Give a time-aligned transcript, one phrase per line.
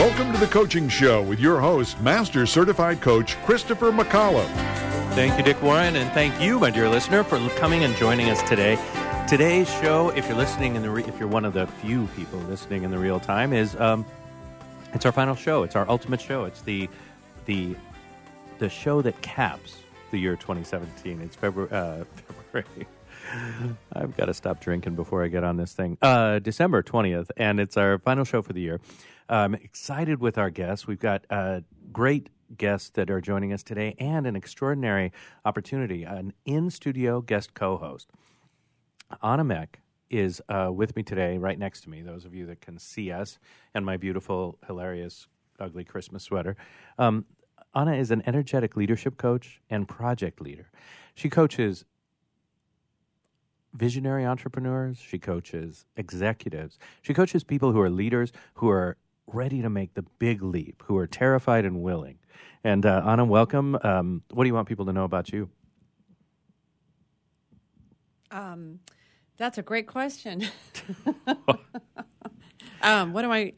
[0.00, 4.48] Welcome to the Coaching Show with your host, Master Certified Coach Christopher McAuliffe.
[5.14, 8.40] Thank you, Dick Warren, and thank you, my dear listener, for coming and joining us
[8.48, 8.78] today.
[9.28, 12.38] Today's show, if you're listening in the, re- if you're one of the few people
[12.38, 14.06] listening in the real time, is um,
[14.94, 15.64] it's our final show.
[15.64, 16.44] It's our ultimate show.
[16.46, 16.88] It's the
[17.44, 17.76] the
[18.58, 19.76] the show that caps
[20.12, 21.20] the year 2017.
[21.20, 21.70] It's February.
[21.70, 22.04] Uh,
[22.52, 22.86] February.
[23.92, 25.98] I've got to stop drinking before I get on this thing.
[26.00, 28.80] Uh, December 20th, and it's our final show for the year.
[29.30, 30.88] I'm excited with our guests.
[30.88, 31.60] We've got uh,
[31.92, 35.12] great guests that are joining us today and an extraordinary
[35.44, 38.10] opportunity an in studio guest co host.
[39.22, 39.78] Anna Meck
[40.10, 43.12] is uh, with me today, right next to me, those of you that can see
[43.12, 43.38] us,
[43.72, 45.28] and my beautiful, hilarious,
[45.60, 46.56] ugly Christmas sweater.
[46.98, 47.24] Um,
[47.72, 50.72] Anna is an energetic leadership coach and project leader.
[51.14, 51.84] She coaches
[53.74, 59.70] visionary entrepreneurs, she coaches executives, she coaches people who are leaders who are ready to
[59.70, 62.18] make the big leap, who are terrified and willing.
[62.64, 63.78] And uh, Anna, welcome.
[63.82, 65.48] Um, what do you want people to know about you?
[68.30, 68.80] Um,
[69.36, 70.46] that's a great question.
[72.82, 73.54] um, what am I?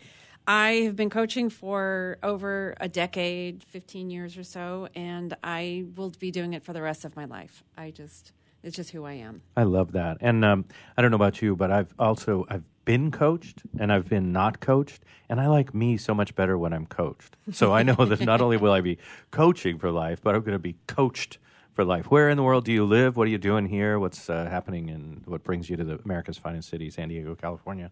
[0.46, 6.10] I have been coaching for over a decade, 15 years or so, and I will
[6.18, 7.62] be doing it for the rest of my life.
[7.76, 9.42] I just, it's just who I am.
[9.56, 10.18] I love that.
[10.20, 10.64] And um,
[10.96, 14.60] I don't know about you, but I've also I've been coached and I've been not
[14.60, 17.36] coached, and I like me so much better when I'm coached.
[17.52, 18.98] So I know that not only will I be
[19.30, 21.38] coaching for life, but I'm going to be coached
[21.74, 22.10] for life.
[22.10, 23.16] Where in the world do you live?
[23.16, 23.98] What are you doing here?
[23.98, 27.90] What's uh, happening and what brings you to the America's finest city, San Diego, California?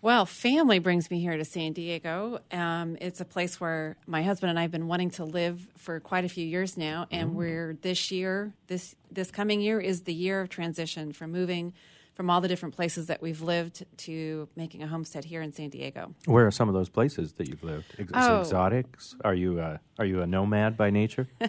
[0.00, 2.38] Well, family brings me here to San Diego.
[2.52, 5.98] Um, it's a place where my husband and I have been wanting to live for
[5.98, 10.14] quite a few years now, and we're this year, this this coming year is the
[10.14, 11.72] year of transition from moving
[12.18, 15.68] from all the different places that we've lived to making a homestead here in San
[15.68, 16.12] Diego.
[16.24, 17.94] Where are some of those places that you've lived?
[17.96, 18.40] Ex- Oh.
[18.40, 19.14] Exotics?
[19.22, 21.28] Are you uh, are you a nomad by nature?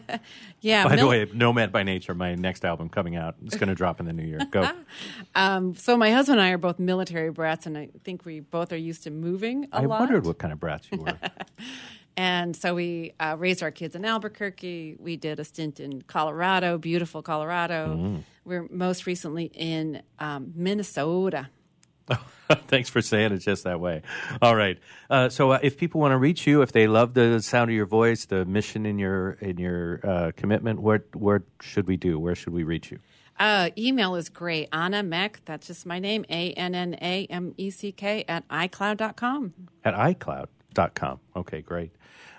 [0.62, 3.36] Yeah, by the way, Nomad by Nature, my next album coming out.
[3.46, 4.42] It's going to drop in the new year.
[4.52, 4.70] Go.
[5.36, 8.74] Um, so my husband and I are both military brats, and I think we both
[8.74, 10.02] are used to moving a I lot.
[10.02, 11.18] I wondered what kind of brats you were.
[12.18, 14.98] And so we uh, raised our kids in Albuquerque.
[15.00, 17.96] We did a stint in Colorado, beautiful Colorado.
[17.96, 18.24] Mm.
[18.50, 21.50] We're most recently in um, Minnesota.
[22.68, 24.02] Thanks for saying it just that way.
[24.42, 24.80] All right.
[25.08, 27.76] Uh, so, uh, if people want to reach you, if they love the sound of
[27.76, 32.18] your voice, the mission in your in your uh, commitment, where where should we do?
[32.18, 32.98] Where should we reach you?
[33.38, 34.68] Uh, email is great.
[34.74, 38.48] Anna Meck, that's just my name, A N N A M E C K, at
[38.48, 39.54] iCloud.com.
[39.86, 41.20] At iCloud.com.
[41.36, 41.92] Okay, great.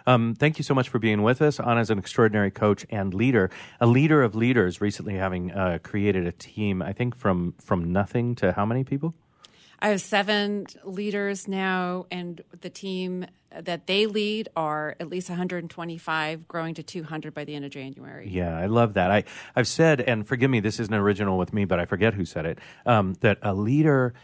[0.07, 1.61] Um, thank you so much for being with us.
[1.61, 3.51] Anna's an extraordinary coach and leader,
[3.81, 4.81] a leader of leaders.
[4.81, 9.15] Recently, having uh, created a team, I think from from nothing to how many people?
[9.83, 16.47] I have seven leaders now, and the team that they lead are at least 125,
[16.47, 18.29] growing to 200 by the end of January.
[18.29, 19.11] Yeah, I love that.
[19.11, 19.25] I,
[19.57, 22.47] I've said, and forgive me, this isn't original with me, but I forget who said
[22.47, 24.15] it, um, that a leader,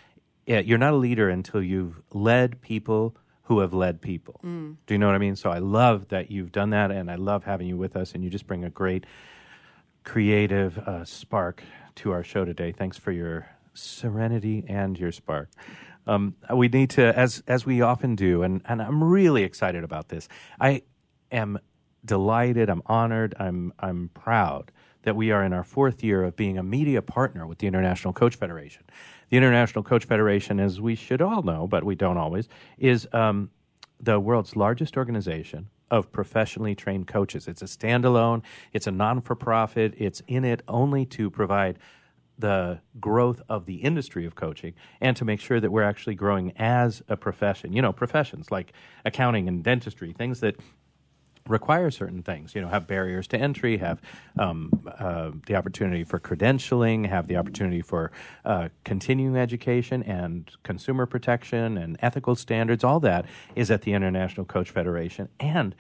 [0.47, 3.17] you're not a leader until you've led people
[3.47, 4.41] who have led people.
[4.87, 5.37] Do you know what I mean?
[5.37, 8.23] So I love that you've done that, and I love having you with us, and
[8.25, 9.05] you just bring a great
[10.05, 11.63] creative uh, spark
[11.97, 12.73] to our show today.
[12.73, 15.49] Thanks for your serenity and your spark.
[16.07, 20.09] Um, we need to, as as we often do, and, and I'm really excited about
[20.09, 20.29] this.
[20.61, 20.83] I
[21.33, 21.59] am
[22.05, 22.69] delighted.
[22.71, 23.35] I'm honored.
[23.39, 24.71] I'm I'm proud
[25.07, 28.13] that we are in our fourth year of being a media partner with the International
[28.13, 28.83] Coach Federation.
[29.31, 33.51] The International Coach Federation, as we should all know, but we don't always, is um,
[34.01, 37.47] the world's largest organization of professionally trained coaches.
[37.47, 41.79] It's a standalone, it's a non for profit, it's in it only to provide
[42.37, 46.53] the growth of the industry of coaching and to make sure that we're actually growing
[46.57, 47.73] as a profession.
[47.73, 48.73] You know, professions like
[49.05, 50.57] accounting and dentistry, things that
[51.49, 52.55] require certain things.
[52.55, 54.01] You know, have barriers to entry, have
[54.39, 58.13] um, uh, the opportunity for credentialing, have the opportunity for
[58.45, 62.85] uh, continuing education and consumer protection and ethical standards.
[62.85, 65.75] All that is at the International Coach Federation, and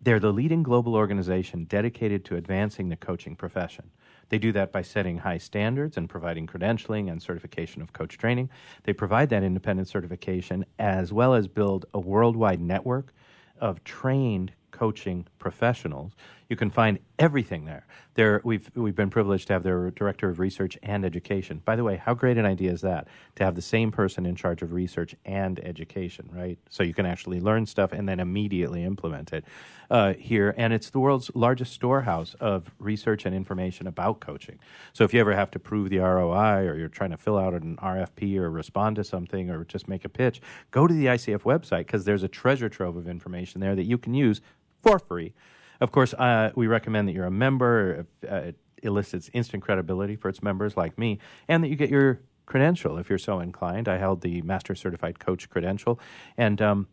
[0.00, 3.90] they're the leading global organization dedicated to advancing the coaching profession.
[4.28, 8.50] They do that by setting high standards and providing credentialing and certification of coach training.
[8.82, 13.12] They provide that independent certification as well as build a worldwide network
[13.60, 16.12] of trained coaching professionals.
[16.48, 17.86] You can find everything there.
[18.14, 21.62] There, we've we've been privileged to have their director of research and education.
[21.64, 24.34] By the way, how great an idea is that to have the same person in
[24.36, 26.58] charge of research and education, right?
[26.68, 29.44] So you can actually learn stuff and then immediately implement it
[29.90, 30.54] uh, here.
[30.56, 34.58] And it's the world's largest storehouse of research and information about coaching.
[34.92, 37.54] So if you ever have to prove the ROI, or you're trying to fill out
[37.54, 40.40] an RFP, or respond to something, or just make a pitch,
[40.70, 43.98] go to the ICF website because there's a treasure trove of information there that you
[43.98, 44.40] can use
[44.84, 45.32] for free.
[45.80, 48.06] Of course, uh, we recommend that you're a member.
[48.28, 52.20] Uh, it elicits instant credibility for its members like me, and that you get your
[52.46, 53.88] credential if you're so inclined.
[53.88, 55.98] I held the Master Certified Coach credential,
[56.36, 56.86] and um,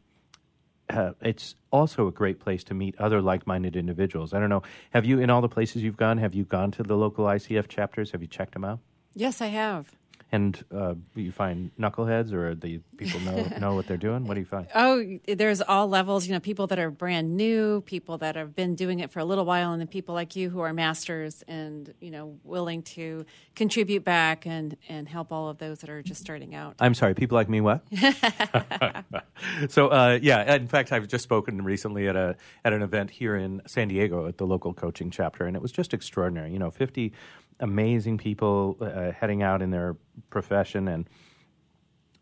[0.89, 4.33] uh, it's also a great place to meet other like-minded individuals.
[4.33, 4.63] I don't know.
[4.91, 7.67] Have you, in all the places you've gone, have you gone to the local ICF
[7.67, 8.11] chapters?
[8.11, 8.79] Have you checked them out?
[9.13, 9.95] Yes, I have.
[10.33, 14.25] And uh, you find knuckleheads, or the people know know what they're doing?
[14.25, 14.67] What do you find?
[14.73, 16.25] Oh, there's all levels.
[16.25, 19.25] You know, people that are brand new, people that have been doing it for a
[19.25, 23.25] little while, and then people like you who are masters and you know willing to
[23.55, 26.75] contribute back and and help all of those that are just starting out.
[26.79, 27.59] I'm sorry, people like me.
[27.59, 27.83] What?
[29.69, 33.35] so uh, yeah, in fact, I've just spoken recently at a at an event here
[33.35, 36.51] in San Diego at the local coaching chapter, and it was just extraordinary.
[36.51, 37.13] You know, 50
[37.61, 39.95] amazing people uh, heading out in their
[40.29, 41.07] profession and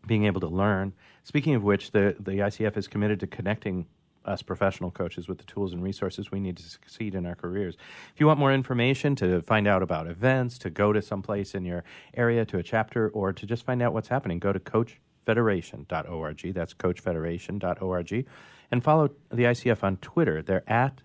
[0.06, 0.92] being able to learn.
[1.24, 3.86] Speaking of which, the the ICF is committed to connecting
[4.24, 7.76] us professional coaches with the tools and resources we need to succeed in our careers.
[8.14, 11.64] If you want more information to find out about events, to go to someplace in
[11.64, 11.84] your
[12.14, 16.54] area, to a chapter, or to just find out what's happening, go to coachfederation.org.
[16.54, 18.26] That's coachfederation.org.
[18.70, 20.42] And follow the ICF on Twitter.
[20.42, 21.02] They're at,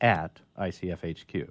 [0.00, 1.50] at ICFHQ.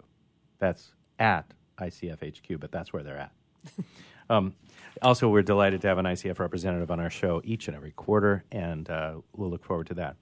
[0.60, 3.32] That's at ICFHQ, but that's where they're at.
[4.30, 4.54] um,
[5.02, 8.44] also, we're delighted to have an ICF representative on our show each and every quarter,
[8.52, 10.16] and uh, we'll look forward to that.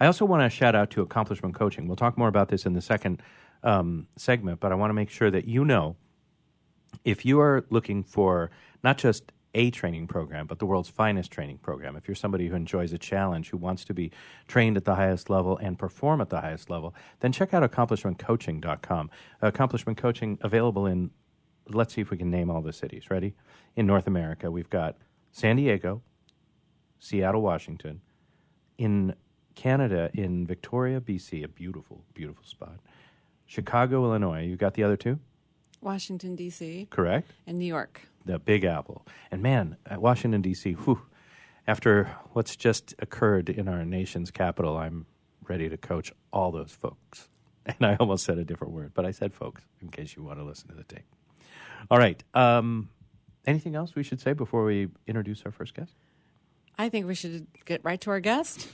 [0.00, 1.86] I also want to shout out to Accomplishment Coaching.
[1.86, 3.22] We'll talk more about this in the second
[3.62, 5.96] um, segment, but I want to make sure that you know
[7.04, 8.50] if you are looking for
[8.82, 12.54] not just a training program, but the world's finest training program, if you're somebody who
[12.56, 14.10] enjoys a challenge, who wants to be
[14.48, 19.10] trained at the highest level and perform at the highest level, then check out accomplishmentcoaching.com.
[19.42, 21.10] Accomplishment Coaching available in,
[21.68, 23.10] let's see if we can name all the cities.
[23.10, 23.34] Ready?
[23.76, 24.96] In North America, we've got
[25.32, 26.02] San Diego,
[26.98, 28.00] Seattle, Washington.
[28.78, 29.14] In
[29.54, 32.78] Canada, in Victoria, BC, a beautiful, beautiful spot.
[33.44, 34.44] Chicago, Illinois.
[34.44, 35.18] You got the other two?
[35.82, 36.86] Washington D.C.
[36.90, 37.30] Correct?
[37.46, 38.02] and New York.
[38.24, 39.06] The Big Apple.
[39.30, 41.02] And man, at Washington, D.C., whew,
[41.66, 45.06] after what's just occurred in our nation's capital, I'm
[45.48, 47.28] ready to coach all those folks.
[47.64, 50.40] And I almost said a different word, but I said folks in case you want
[50.40, 51.04] to listen to the tape.
[51.92, 52.20] All right.
[52.34, 52.88] Um,
[53.46, 55.94] anything else we should say before we introduce our first guest?
[56.76, 58.66] I think we should get right to our guest.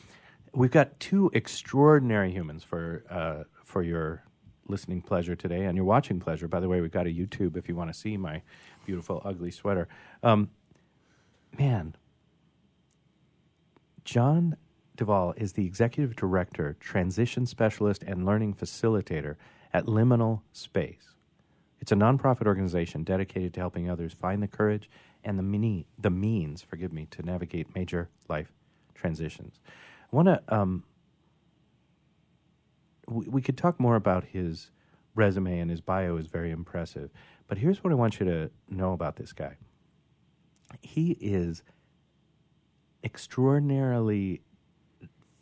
[0.55, 4.25] We've got two extraordinary humans for uh, for your
[4.69, 6.49] listening pleasure today and your watching pleasure.
[6.49, 8.43] By the way, we've got a YouTube if you want to see my
[8.89, 9.87] beautiful ugly sweater.
[10.23, 10.49] Um,
[11.59, 11.95] man,
[14.03, 14.57] Jon
[14.97, 19.37] DeWaal is the executive director, transition specialist, and learning facilitator
[19.75, 21.17] at Liminal Space.
[21.81, 24.89] It's a nonprofit organization dedicated to helping others find the courage
[25.23, 28.55] and the, mini, the means, forgive me, to navigate major life
[28.95, 29.61] transitions.
[30.11, 30.43] I want to.
[30.49, 30.85] Um,
[33.07, 34.71] we, we could talk more about his
[35.19, 37.11] resume and his bio is very impressive.
[37.49, 39.57] But here's what I want you to know about this guy.
[40.81, 41.63] He is
[43.05, 44.43] extraordinarily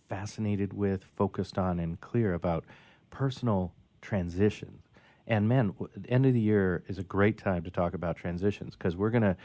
[0.08, 2.64] fascinated with, focused on, and clear about
[3.10, 4.82] personal transitions.
[5.26, 8.74] And man, the end of the year is a great time to talk about transitions
[8.76, 9.36] because we're gonna.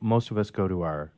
[0.00, 1.12] Most of us go to our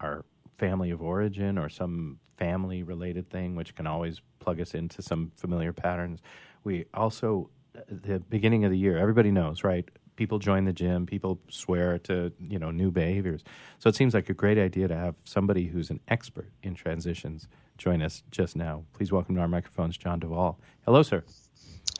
[0.00, 0.24] our
[0.56, 5.32] family of origin or some family related thing, which can always plug us into some
[5.36, 6.20] familiar patterns.
[6.62, 7.50] We also,
[7.88, 9.88] the beginning of the year, everybody knows, right?
[10.16, 13.44] People join the gym, people swear to, you know, new behaviors.
[13.78, 17.48] So it seems like a great idea to have somebody who's an expert in transitions
[17.78, 18.84] join us just now.
[18.94, 20.56] Please welcome to our microphones, Jon DeWaal.
[20.86, 21.22] Hello, sir.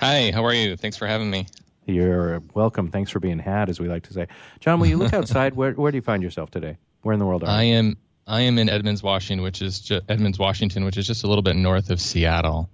[0.00, 0.76] Hi, how are you?
[0.76, 1.46] Thanks for having me.
[1.84, 2.90] You're welcome.
[2.90, 4.26] Thanks for being had, as we like to say.
[4.60, 5.54] John, will you look outside?
[5.54, 6.78] where, where do you find yourself today?
[7.02, 7.74] Where in the world are I you?
[7.74, 11.28] am I am in Edmonds, Washington, which is ju- Edmonds, Washington, which is just a
[11.28, 12.68] little bit north of Seattle.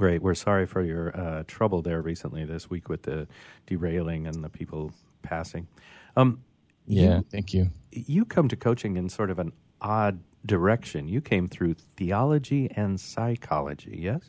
[0.00, 0.22] Great.
[0.22, 3.28] We're sorry for your uh, trouble there recently this week with the
[3.66, 5.68] derailing and the people passing.
[6.16, 6.42] Um,
[6.86, 7.68] Yeah, You, thank you.
[7.92, 11.06] you come to coaching in sort of an odd direction.
[11.06, 14.22] You came through theology and psychology, yes?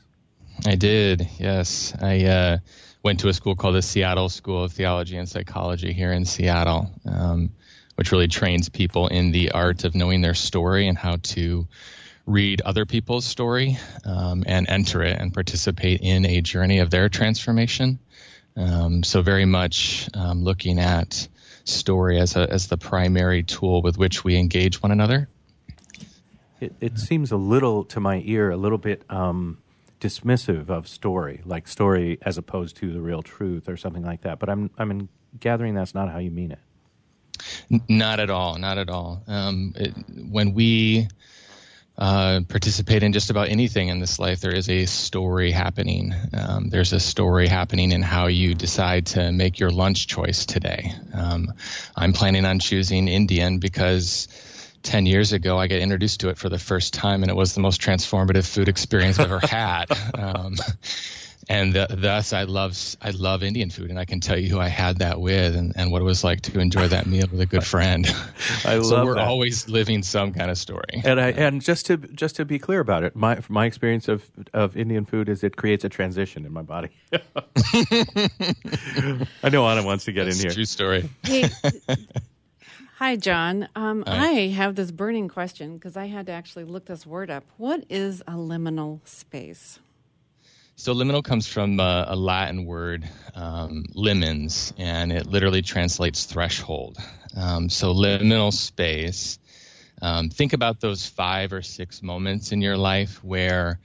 [0.66, 1.30] I did.
[1.38, 2.58] Yes, I uh,
[3.02, 6.92] went to a school called the Seattle School of Theology and Psychology here in Seattle,
[7.06, 7.50] um,
[7.96, 11.66] which really trains people in the art of knowing their story and how to
[12.26, 17.10] read other people's story um, and enter it and participate in a journey of their
[17.10, 18.00] transformation.
[18.56, 21.28] Um, so very much um, looking at
[21.64, 25.30] story as a, as the primary tool with which we engage one another.
[26.60, 29.58] It, it seems a little, to my ear, a little bit um,
[30.00, 34.40] dismissive of story, like story as opposed to the real truth or something like that.
[34.40, 35.08] But I'm I'm
[35.40, 37.82] gathering that's not how you mean it.
[37.88, 38.58] Not at all.
[38.58, 39.24] Not at all.
[39.28, 39.94] Um, it,
[40.30, 41.08] when we
[41.98, 46.14] uh, participate in just about anything in this life, there is a story happening.
[46.34, 50.94] Um, there's a story happening in how you decide to make your lunch choice today.
[51.14, 51.54] Um,
[51.96, 54.28] I'm planning on choosing Indian because
[54.84, 57.54] 10 years ago, I got introduced to it for the first time, and it was
[57.54, 59.86] the most transformative food experience I've ever had.
[60.14, 60.56] Um,
[61.50, 64.60] and the, thus, I love I love Indian food, and I can tell you who
[64.60, 67.42] I had that with, and, and what it was like to enjoy that meal with
[67.42, 68.06] a good friend.
[68.66, 69.28] I so love we're that.
[69.28, 71.02] always living some kind of story.
[71.04, 74.30] And I and just to just to be clear about it, my my experience of
[74.54, 76.90] of Indian food is it creates a transition in my body.
[79.44, 80.52] I know Anna wants to get It's in here.
[80.54, 81.10] true story.
[81.24, 81.50] Hey,
[82.96, 83.68] hi, John.
[83.76, 84.28] Um, Hi.
[84.30, 87.44] I have this burning question because I had to actually look this word up.
[87.58, 89.80] What is a liminal space?
[90.82, 96.98] So liminal comes from uh, a Latin word, um, limens, and it literally translates threshold.
[97.38, 99.38] Um, so liminal space.
[100.02, 103.80] Um, think about those five or six moments in your life where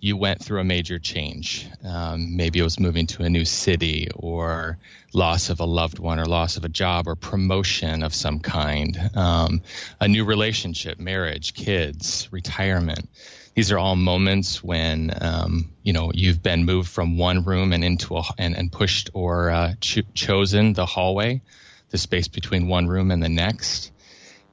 [0.00, 1.68] you went through a major change.
[1.84, 4.78] Um, maybe it was moving to a new city, or
[5.12, 8.98] loss of a loved one, or loss of a job, or promotion of some kind,
[9.14, 9.60] um,
[10.00, 13.06] a new relationship, marriage, kids, retirement
[13.54, 17.84] these are all moments when um, you know you've been moved from one room and
[17.84, 21.42] into a and, and pushed or uh, cho- chosen the hallway,
[21.90, 23.90] the space between one room and the next,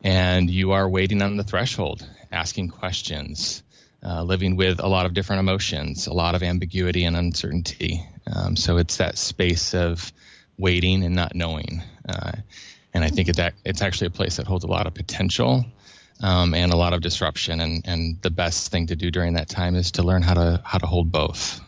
[0.04, 3.64] and you are waiting on the threshold, asking questions,
[4.04, 8.06] uh, living with a lot of different emotions, a lot of ambiguity and uncertainty.
[8.28, 10.12] Um, so it's that space of
[10.58, 12.32] waiting and not knowing, uh,
[12.94, 15.66] and I think that it's actually a place that holds a lot of potential
[16.22, 17.60] um, and a lot of disruption.
[17.60, 20.62] And, and the best thing to do during that time is to learn how to
[20.64, 21.62] how to hold both.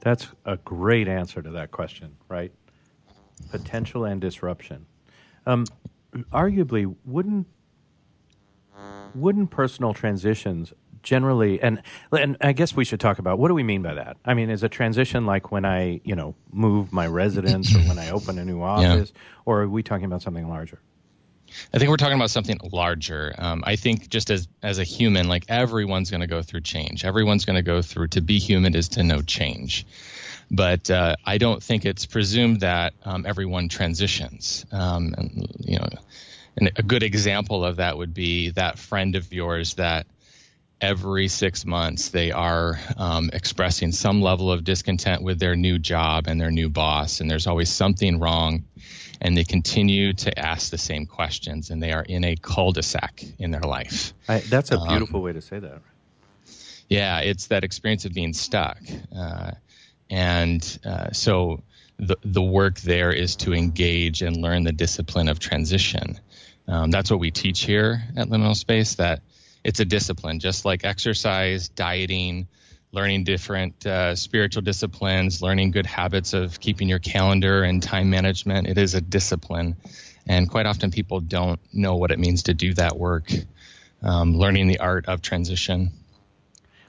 [0.00, 2.52] That's a great answer to that question, right?
[3.50, 4.86] Potential and disruption.
[5.46, 5.64] Um,
[6.32, 7.46] arguably, wouldn't
[9.14, 10.72] wouldn't personal transitions
[11.02, 11.82] generally and
[12.12, 14.16] and I guess we should talk about what do we mean by that?
[14.24, 17.98] I mean, is a transition like when I you know move my residence or when
[17.98, 19.12] I open a new office,
[19.44, 20.80] or are we talking about something larger?
[21.72, 23.34] I think we're talking about something larger.
[23.38, 27.04] Um, I think just as as a human, like everyone's going to go through change.
[27.04, 28.08] Everyone's going to go through.
[28.08, 29.86] To be human is to know change.
[30.50, 34.64] But uh, I don't think it's presumed that um, everyone transitions.
[34.72, 35.88] Um, and you know,
[36.56, 40.06] and a good example of that would be that friend of yours that
[40.80, 46.28] every six months they are um, expressing some level of discontent with their new job
[46.28, 48.64] and their new boss, and there's always something wrong
[49.20, 53.50] and they continue to ask the same questions and they are in a cul-de-sac in
[53.50, 54.12] their life.
[54.28, 55.80] I, that's a Um, beautiful way to say that.
[56.88, 58.78] yeah it's that experience of being stuck.
[59.16, 59.52] Uh,
[60.10, 61.62] and uh, so
[61.98, 66.18] the, the work there is to engage and learn the discipline of transition.
[66.66, 69.20] Um, that's what we teach here at liminal space that
[69.64, 72.46] it's a discipline just like exercise dieting
[72.92, 78.66] learning different uh, spiritual disciplines, learning good habits of keeping your calendar and time management.
[78.66, 79.76] It is a discipline.
[80.26, 83.30] And quite often people don't know what it means to do that work,
[84.02, 85.90] um, learning the art of transition.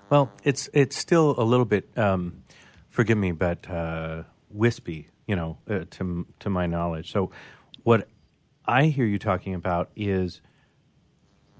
[0.10, 1.88] Well, it's it's still a little bit.
[1.98, 2.44] Um,
[2.89, 5.08] forgive me, but uh, wispy.
[5.27, 7.12] You know, uh, to to my knowledge.
[7.12, 7.29] So,
[7.84, 8.08] what
[8.65, 10.41] I hear you talking about is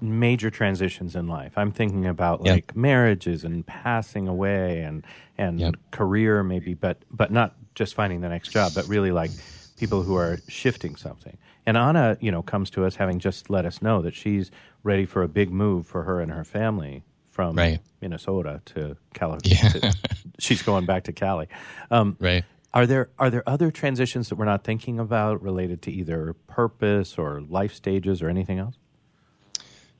[0.02, 1.52] major transitions in life.
[1.56, 2.54] I'm thinking about Yep.
[2.54, 5.04] like marriages and passing away and
[5.38, 5.74] and Yep.
[5.90, 9.30] career maybe, but but not just finding the next job, but really like
[9.78, 11.36] people who are shifting something.
[11.66, 14.50] And Anna, you know, comes to us having just let us know that she's
[14.82, 17.80] ready for a big move for her and her family from Right.
[18.02, 19.38] Minnesota to Cali.
[19.44, 19.68] Yeah.
[19.70, 19.94] to-
[20.38, 21.46] she's going back to Cali.
[21.90, 22.44] Um, Right.
[22.74, 27.16] are there are there other transitions that we're not thinking about related to either purpose
[27.18, 28.76] or life stages or anything else?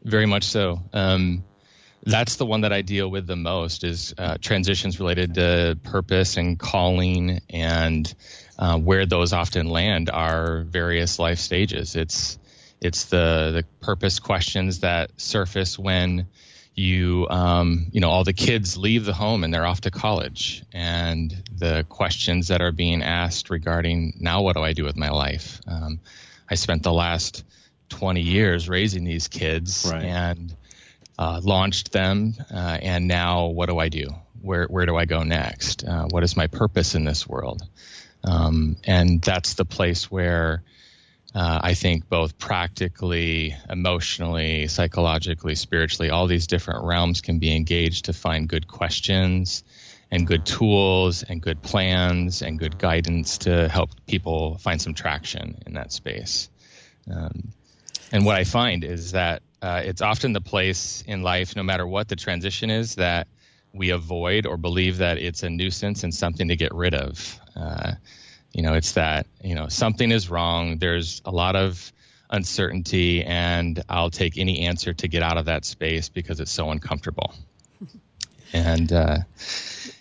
[0.02, 0.80] Very much so.
[0.92, 1.44] Um,
[2.04, 6.36] that's the one that I deal with the most is uh, transitions related to purpose
[6.36, 8.12] and calling, and
[8.58, 11.96] uh, where those often land are various life stages.
[11.96, 12.38] It's
[12.80, 16.28] it's the the purpose questions that surface when
[16.74, 20.64] you um, you know all the kids leave the home and they're off to college,
[20.72, 25.10] and the questions that are being asked regarding now what do I do with my
[25.10, 25.60] life?
[25.66, 26.00] Um,
[26.48, 27.44] I spent the last
[27.90, 30.04] 20 years raising these kids Right.
[30.04, 30.56] and
[31.18, 34.08] uh, launched them, uh, and now what do I do?
[34.40, 35.84] Where where do I go next?
[35.84, 37.62] Uh, what is my purpose in this world?
[38.24, 40.62] Um, and that's the place where
[41.34, 48.06] uh, I think both practically, emotionally, psychologically, spiritually, all these different realms can be engaged
[48.06, 49.62] to find good questions
[50.10, 55.62] and good tools and good plans and good guidance to help people find some traction
[55.66, 56.48] in that space.
[57.10, 57.52] Um,
[58.12, 61.86] and what I find is that uh, it's often the place in life, no matter
[61.86, 63.28] what the transition is, that
[63.72, 67.38] we avoid or believe that it's a nuisance and something to get rid of.
[67.54, 67.92] Uh,
[68.52, 70.78] you know, it's that, you know, something is wrong.
[70.78, 71.92] There's a lot of
[72.30, 76.70] uncertainty, and I'll take any answer to get out of that space because it's so
[76.70, 77.34] uncomfortable.
[78.52, 79.18] and, uh,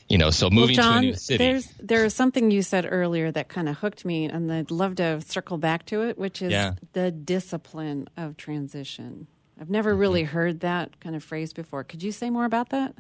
[0.10, 1.38] you know, so moving well, John, to a new city.
[1.44, 4.96] There's there is something you said earlier that kind of hooked me, and I'd love
[4.96, 6.74] to circle back to it, which is Yeah.
[6.94, 9.28] the discipline of transition.
[9.60, 10.00] I've never Mm-hmm.
[10.00, 11.84] really heard that kind of phrase before.
[11.84, 12.96] Could you say more about that?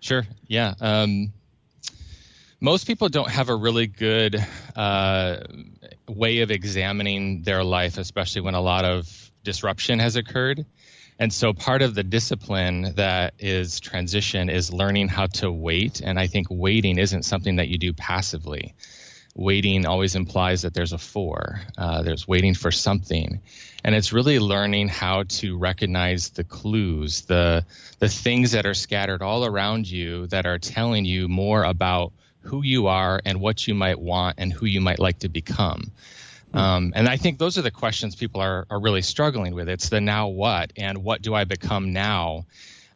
[0.00, 0.26] Sure.
[0.46, 0.74] Yeah.
[0.80, 1.32] Um,
[2.60, 4.36] most people don't have a really good
[4.76, 5.36] uh,
[6.08, 10.66] way of examining their life, especially when a lot of disruption has occurred.
[11.20, 16.00] And so part of the discipline that is transition is learning how to wait.
[16.00, 18.74] And I think waiting isn't something that you do passively.
[19.36, 23.42] Waiting always implies that there's a for, uh, there's waiting for something.
[23.84, 27.66] And it's really learning how to recognize the clues, the,
[27.98, 32.62] the things that are scattered all around you that are telling you more about who
[32.62, 35.92] you are and what you might want and who you might like to become.
[36.52, 39.68] Um, and I think those are the questions people are, are really struggling with.
[39.68, 42.46] It's the now what and what do I become now?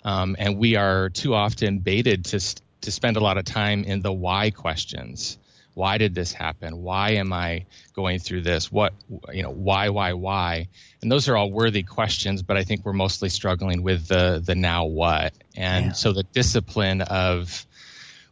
[0.04, 2.40] Um, and we are too often baited to,
[2.82, 5.38] to spend a lot of time in the why questions.
[5.74, 6.82] Why did this happen?
[6.82, 8.70] Why am I going through this?
[8.70, 8.92] What,
[9.32, 10.68] you know, why, why, why?
[11.02, 14.54] And those are all worthy questions, but I think we're mostly struggling with the, the
[14.54, 15.32] now what.
[15.56, 15.92] And Yeah.
[15.92, 17.66] so the discipline of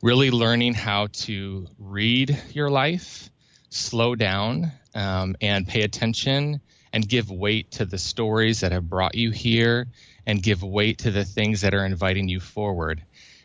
[0.02, 3.28] really learning how to read your life,
[3.70, 6.60] slow down, um, and pay attention
[6.92, 9.86] and give weight to the stories that have brought you here
[10.26, 13.02] and give weight to the things that are inviting you forward.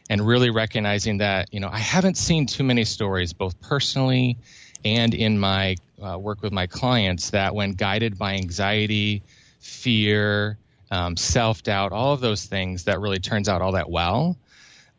[0.10, 4.38] And really recognizing that, you know, I haven't seen too many stories, both personally
[4.86, 9.24] and in my uh, work with my clients, that when guided by anxiety,
[9.60, 10.58] fear,
[10.92, 14.38] um, self doubt, all of those things, that really turns out all that well.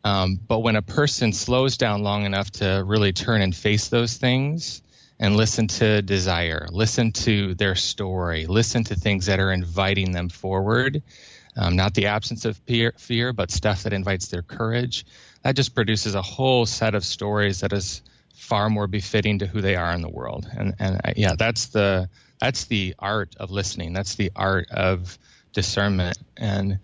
[0.03, 4.15] Um, but when a person slows down long enough to really turn and face those
[4.15, 4.81] things
[5.19, 10.29] and listen to desire, listen to their story, listen to things that are inviting them
[10.29, 11.03] forward,
[11.57, 15.05] um, not the absence of fear, fear, but stuff that invites their courage,
[15.43, 18.01] that just produces a whole set of stories that is
[18.33, 20.47] far more befitting to who they are in the world.
[20.57, 23.91] And, and uh, yeah, that's the that's the art of listening.
[23.91, 25.19] That's the art of
[25.51, 26.17] discernment.
[26.37, 26.79] And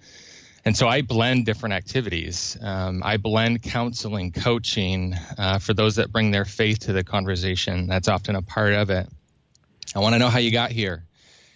[0.65, 2.58] and so I blend different activities.
[2.60, 7.86] Um, I blend counseling, coaching uh, for those that bring their faith to the conversation.
[7.86, 9.08] That's often a part of it.
[9.95, 11.06] I want to know how you got here,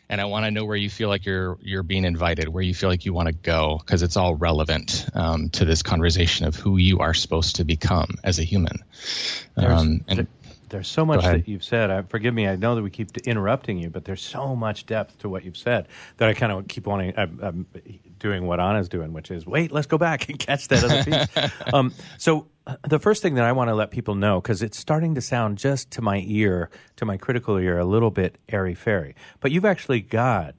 [0.09, 2.75] and I want to know where you feel like you're you're being invited, where you
[2.75, 6.55] feel like you want to go, because it's all relevant um, to this conversation of
[6.55, 8.83] who you are supposed to become as a human.
[9.57, 10.27] Um, and
[10.69, 11.89] there's so much that you've said.
[11.89, 12.47] I, forgive me.
[12.47, 15.57] I know that we keep interrupting you, but there's so much depth to what you've
[15.57, 17.13] said that I kind of keep wanting.
[17.17, 17.65] I'm, I'm
[18.17, 21.51] doing what Anna's doing, which is wait, let's go back and catch that other piece.
[21.73, 24.77] um, so uh, the first thing that I want to let people know because it's
[24.77, 28.75] starting to sound just to my ear, to my critical ear, a little bit airy
[28.75, 30.55] fairy, but you've actually got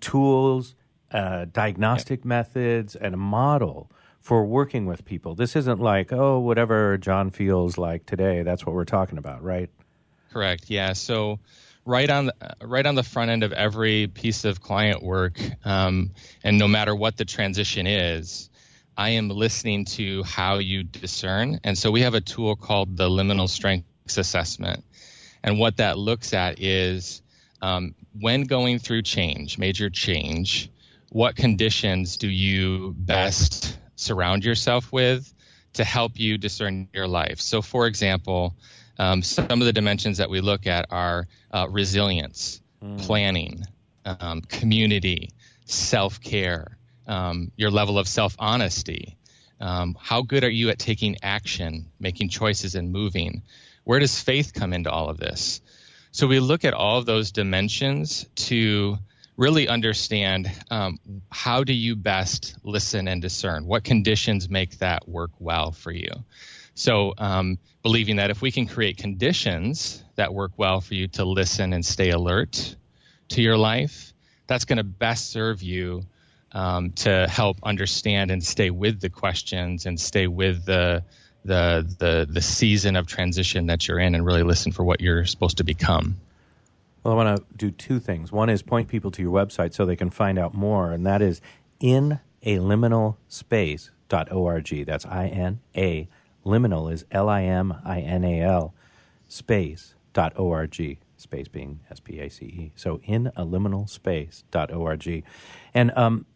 [0.00, 0.74] tools,
[1.10, 3.90] uh, diagnostic methods, and a model
[4.28, 5.34] for working with people.
[5.34, 9.70] This isn't like, oh, whatever John feels like today, that's what we're talking about, right?
[10.30, 10.64] Correct.
[10.68, 10.92] Yeah.
[10.92, 11.40] So
[11.86, 16.10] right on the, right on the front end of every piece of client work, um,
[16.44, 18.50] and no matter what the transition is,
[18.98, 21.60] I am listening to how you discern.
[21.64, 24.84] And so we have a tool called the liminal strengths assessment,
[25.42, 27.22] and what that looks at is
[27.62, 30.70] um, when going through change, major change,
[31.08, 35.32] what conditions do you best surround yourself with
[35.74, 37.40] to help you discern your life?
[37.40, 38.54] So, for example,
[38.98, 42.60] um, some of the dimensions that we look at are uh, resilience,
[42.98, 43.64] planning,
[44.04, 45.30] um, community,
[45.66, 49.16] self care, um, your level of self honesty.
[49.60, 53.42] Um, how good are you at taking action, making choices, and moving?
[53.84, 55.60] Where does faith come into all of this?
[56.10, 58.98] So we look at all of those dimensions to
[59.38, 60.98] really understand um,
[61.30, 63.64] how do you best listen and discern?
[63.66, 66.10] What conditions make that work well for you?
[66.74, 71.24] So, um, believing that if we can create conditions that work well for you to
[71.24, 72.76] listen and stay alert
[73.28, 74.12] to your life,
[74.46, 76.02] that's going to best serve you
[76.52, 81.04] um, to help understand and stay with the questions and stay with the
[81.44, 85.24] the the the season of transition that you're in and really listen for what you're
[85.24, 86.16] supposed to become.
[87.02, 88.32] Well, I want to do two things.
[88.32, 91.22] One is point people to your website so they can find out more, and that
[91.22, 91.40] is
[91.80, 93.16] in a liminal.
[94.86, 96.08] That's I N A.
[96.44, 98.74] Liminal is L I M I N A L
[99.28, 100.98] space.org.
[101.16, 102.72] Space being S P A C E.
[102.76, 105.24] So in a liminal space.org.
[105.74, 106.26] And um,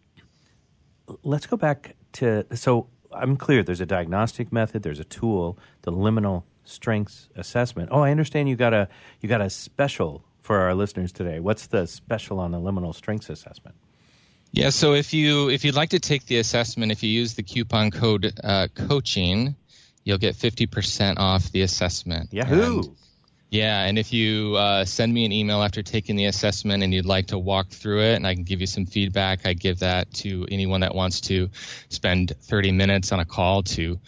[1.22, 5.92] let's go back to so I'm clear there's a diagnostic method, there's a tool, the
[5.92, 7.90] liminal strengths assessment.
[7.92, 8.88] Oh, I understand you got a
[9.20, 11.40] you got a special for our listeners today.
[11.40, 13.76] What's the special on the liminal strengths assessment?
[14.50, 17.42] Yeah, so if you if you'd like to take the assessment, if you use the
[17.42, 19.56] coupon code uh, coaching,
[20.04, 22.34] you'll get fifty percent off the assessment.
[22.34, 22.80] Yahoo!
[22.80, 22.96] And,
[23.48, 27.06] yeah, and if you uh, send me an email after taking the assessment and you'd
[27.06, 30.12] like to walk through it, and I can give you some feedback, I give that
[30.14, 31.48] to anyone that wants to
[31.88, 34.00] spend thirty minutes on a call to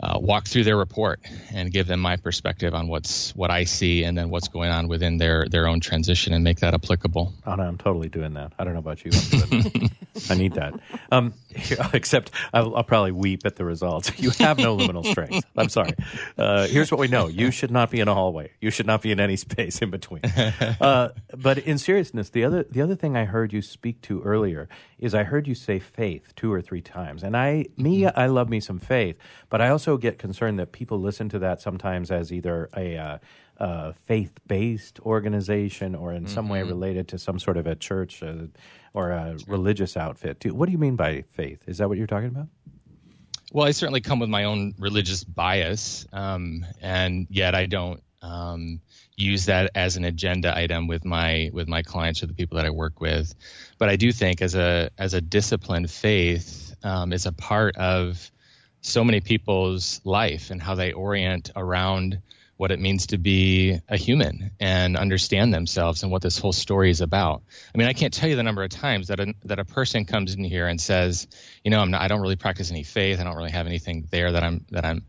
[0.00, 1.20] uh, walk through their report
[1.52, 4.88] and give them my perspective on what's what I see and then what's going on
[4.88, 7.32] within their their own transition and make that applicable.
[7.46, 8.52] Oh no, I'm totally doing that.
[8.58, 9.12] I don't know about you.
[10.30, 10.74] i need that.
[11.10, 11.34] Um,
[11.92, 14.10] except I'll, I'll, probably weep at the results.
[14.24, 15.46] You have no liminal strength.
[15.54, 15.92] I'm sorry.
[16.38, 18.52] Uh, here's what we know: you should not be in a hallway.
[18.60, 20.22] You should not be in any space in between.
[20.24, 24.68] Uh, but in seriousness, the other the other thing I heard you speak to earlier
[24.98, 28.18] is I heard you say faith two or three times, and I me mm-hmm.
[28.18, 29.18] I love me some faith,
[29.50, 33.18] but I also get concerned that people listen to that sometimes as either a uh,
[33.58, 36.34] uh, faith based organization or in mm-hmm.
[36.34, 36.70] some way mm-hmm.
[36.70, 38.46] related to some sort of a church uh,
[38.92, 40.44] or a religious outfit.
[40.52, 41.62] What do you mean by faith?
[41.66, 42.48] Is that what you're talking about?
[43.52, 48.80] Well, I certainly come with my own religious bias, um, and yet I don't um,
[49.16, 52.66] use that as an agenda item with my with my clients or the people that
[52.66, 53.32] I work with.
[53.78, 58.30] But I do think as a as a disciplined faith um, is a part of
[58.84, 62.20] so many people's life and how they orient around
[62.56, 66.90] what it means to be a human and understand themselves and what this whole story
[66.90, 67.42] is about.
[67.74, 70.04] I mean, I can't tell you the number of times that a, that a person
[70.04, 71.26] comes in here and says,
[71.64, 73.18] you know, I'm not, I don't really practice any faith.
[73.20, 75.04] I don't really have anything there that I'm that I'm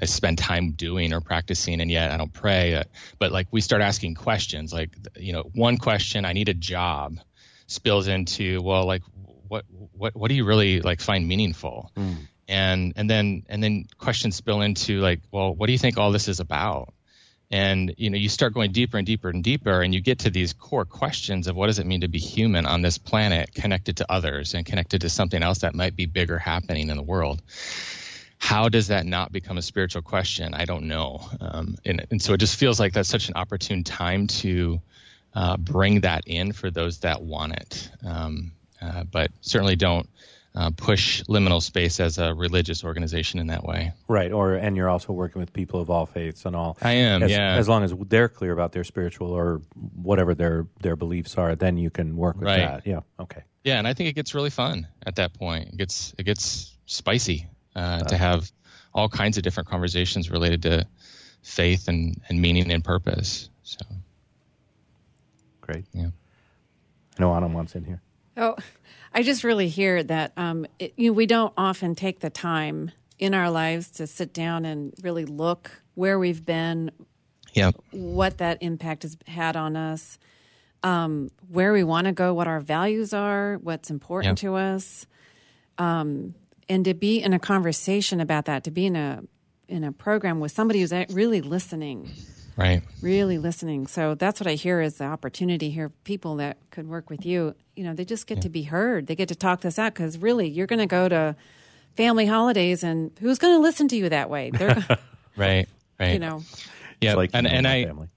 [0.00, 2.74] I spend time doing or practicing, and yet I don't pray.
[2.74, 2.84] Uh,
[3.18, 7.18] but like we start asking questions, like you know, one question, I need a job,
[7.66, 9.02] spills into well, like
[9.48, 11.90] what what what do you really like find meaningful?
[11.96, 15.96] Mm and and then and then questions spill into like well what do you think
[15.96, 16.92] all this is about?
[17.50, 20.30] And you know you start going deeper and deeper and deeper and you get to
[20.30, 23.98] these core questions of what does it mean to be human on this planet connected
[23.98, 27.40] to others and connected to something else that might be bigger happening in the world.
[28.38, 30.54] How does that not become a spiritual question?
[30.54, 31.28] I don't know.
[31.40, 34.80] Um, and, and, so it just feels like that's such an opportune time to
[35.34, 37.90] uh, bring that in for those that want it.
[38.02, 40.08] Um, uh, but certainly don't
[40.54, 43.92] uh, push liminal space as a religious organization in that way.
[44.08, 46.76] Right, or and you're also working with people of all faiths and all.
[46.82, 47.54] I am, as, yeah.
[47.54, 49.62] As long as they're clear about their spiritual or
[49.94, 52.58] whatever their their beliefs are, then you can work with right.
[52.58, 52.86] that.
[52.86, 53.42] Yeah, okay.
[53.64, 55.68] Yeah, and I think it gets really fun at that point.
[55.68, 58.50] It gets it gets spicy uh, to have
[58.92, 60.86] all kinds of different conversations related to
[61.42, 63.48] faith and, and meaning and purpose.
[63.62, 63.78] So
[65.60, 65.84] great.
[65.92, 66.08] Yeah.
[67.18, 68.02] I know Anna wants in here.
[68.36, 68.56] Oh,
[69.12, 72.92] I just really hear that um, it, you know, we don't often take the time
[73.18, 76.90] in our lives to sit down and really look where we've been,
[77.52, 77.72] yeah.
[77.90, 80.18] what that impact has had on us,
[80.82, 84.48] um, where we want to go, what our values are, what's important yeah.
[84.48, 85.06] to us,
[85.76, 86.34] um,
[86.68, 89.22] and to be in a conversation about that, to be in a
[89.68, 92.10] in a program with somebody who's really listening
[92.60, 92.82] Right.
[93.00, 93.86] Really listening.
[93.86, 95.88] So that's what I hear is the opportunity here.
[96.04, 98.42] People that could work with you, you know, they just get yeah.
[98.42, 99.06] to be heard.
[99.06, 101.36] They get to talk this out because really, you're going to go to
[101.96, 104.50] family holidays, and who's going to listen to you that way?
[104.50, 104.76] They're
[105.38, 105.66] right.
[105.98, 106.12] Right.
[106.12, 106.42] You know.
[107.00, 107.14] Yeah.
[107.14, 107.86] Like and and I.
[107.86, 108.08] Family.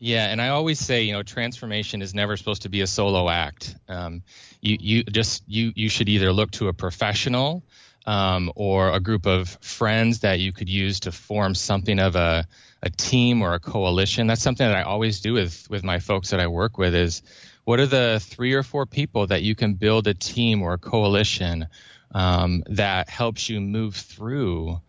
[0.00, 3.30] Yeah, and I always say, you know, transformation is never supposed to be a solo
[3.30, 3.74] act.
[3.88, 4.22] Um,
[4.60, 7.64] you you just you you should either look to a professional
[8.06, 12.46] um, or a group of friends that you could use to form something of a
[12.82, 14.26] a team or a coalition.
[14.26, 17.22] That's something that I always do with with my folks that I work with is
[17.64, 20.78] what are the three or four people that you can build a team or a
[20.78, 21.68] coalition
[22.12, 24.80] um, that helps you move through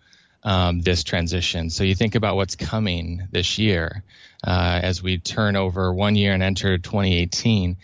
[0.44, 1.70] um, this transition.
[1.70, 4.04] So you think about what's coming this year
[4.46, 7.78] uh, as we turn over one year and enter 2018.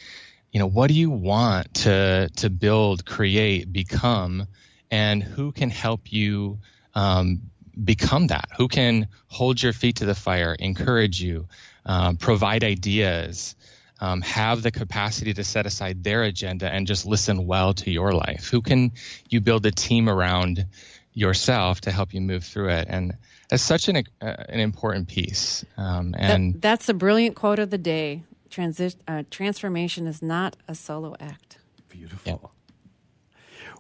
[0.52, 4.48] You know, what do you want to to build, create, become,
[4.90, 6.60] and who can help you
[6.94, 7.42] um,
[7.84, 8.50] become that?
[8.58, 11.48] Who can hold your feet to the fire, encourage you,
[11.86, 13.56] um, provide ideas,
[14.00, 18.14] um, have the capacity to set aside their agenda and just listen well to your
[18.14, 18.50] life?
[18.50, 18.92] Who can
[19.30, 20.66] you build a team around
[21.14, 22.88] yourself to help you move through it?
[22.90, 23.18] And
[23.50, 25.64] that's such an, uh, an important piece.
[25.78, 28.24] Um, and That- that's a brilliant quote of the day.
[28.50, 31.58] Transi- uh, transformation is not a solo act.
[31.90, 32.52] Beautiful.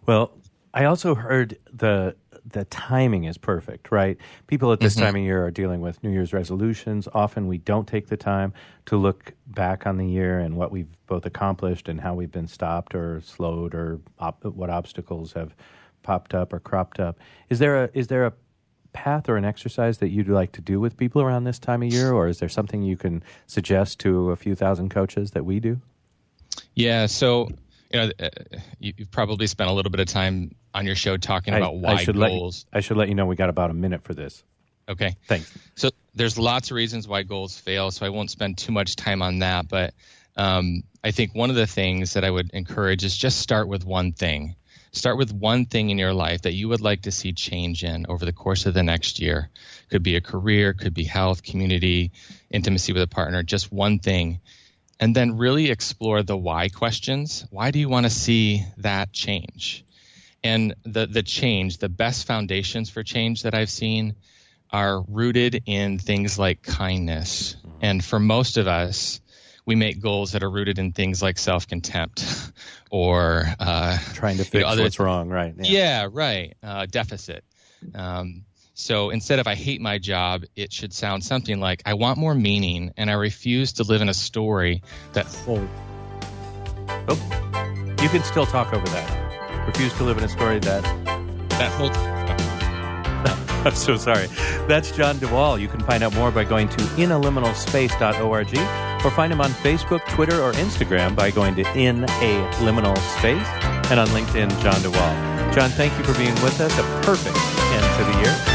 [0.05, 0.31] Well,
[0.73, 2.15] I also heard the
[2.51, 4.17] the timing is perfect, right?
[4.47, 5.05] People at this mm-hmm.
[5.05, 7.07] time of year are dealing with New Year's resolutions.
[7.13, 8.53] Often we don't take the time
[8.85, 12.47] to look back on the year and what we've both accomplished and how we've been
[12.47, 15.55] stopped or slowed or op- what obstacles have
[16.03, 17.17] popped up or cropped up.
[17.49, 18.33] Is there a is there a
[18.93, 21.91] path or an exercise that you'd like to do with people around this time of
[21.91, 25.59] year or is there something you can suggest to a few thousand coaches that we
[25.59, 25.81] do?
[26.75, 27.49] yeah, so
[27.95, 28.29] you know, uh,
[28.77, 31.95] you, you've probably spent a little bit of time on your show talking about why
[32.03, 32.65] should goals.
[32.73, 34.43] Let, I should let you know we got about a minute for this.
[34.89, 35.15] Okay.
[35.27, 35.57] Thanks.
[35.75, 39.21] So there's lots of reasons why goals fail, so I won't spend too much time
[39.21, 39.69] on that.
[39.69, 39.93] But
[40.35, 43.85] um, I think one of the things that I would encourage is just start with
[43.85, 44.55] one thing.
[44.91, 48.05] Start with one thing in your life that you would like to see change in
[48.09, 49.49] over the course of the next year.
[49.89, 52.11] Could be a career, could be health, community,
[52.51, 54.39] intimacy with a partner, just one thing.
[54.99, 57.45] And then really explore the why questions.
[57.49, 59.83] Why do you want to see that change?
[60.43, 64.15] And the, the change, the best foundations for change that I've seen
[64.71, 67.57] are rooted in things like kindness.
[67.81, 69.19] And for most of us,
[69.65, 72.23] we make goals that are rooted in things like self contempt
[72.91, 75.53] or uh, Trying to you fix know, other- what's wrong, right?
[75.59, 76.55] yeah, right.
[76.63, 77.43] Uh, deficit.
[77.93, 78.45] Um,
[78.77, 82.35] so instead of I hate my job, it should sound something like I want more
[82.35, 84.83] meaning and I refuse to live in a story
[85.13, 85.65] that hold.
[87.07, 89.65] Oh, you can still talk over that.
[89.65, 90.83] Refuse to live in a story that.
[91.51, 91.97] That holds.
[93.65, 94.27] I'm so sorry.
[94.67, 95.57] That's Jon DeWaal.
[95.59, 98.57] You can find out more by going to inaliminalspace.org
[99.05, 103.47] or find him on Facebook, Twitter, or Instagram by going to In a Liminal Space
[103.89, 105.55] and on LinkedIn, Jon DeWaal.
[105.55, 106.77] John, thank you for being with us.
[106.77, 108.54] A perfect end to the year.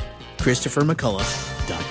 [0.41, 1.90] ChristopherMcAuliffe.com.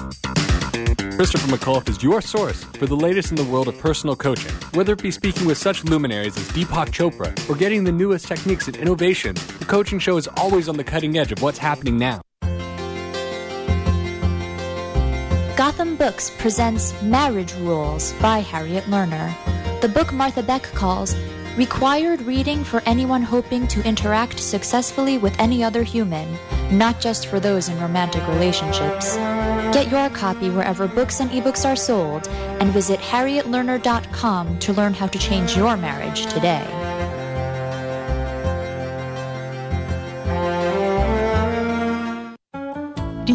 [1.21, 4.51] Christopher McAuliffe is your source for the latest in the world of personal coaching.
[4.73, 8.67] Whether it be speaking with such luminaries as Deepak Chopra or getting the newest techniques
[8.67, 12.21] and innovation, the coaching show is always on the cutting edge of what's happening now.
[15.55, 19.31] Gotham Books presents Marriage Rules by Harriet Lerner.
[19.81, 21.13] The book Martha Beck calls
[21.57, 26.37] required reading for anyone hoping to interact successfully with any other human,
[26.71, 29.15] not just for those in romantic relationships.
[29.73, 35.07] Get your copy wherever books and ebooks are sold and visit harrietlerner.com to learn how
[35.07, 36.80] to change your marriage today.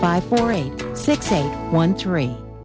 [0.00, 2.47] 548 6813.